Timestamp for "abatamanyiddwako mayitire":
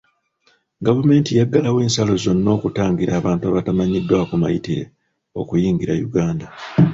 3.45-4.83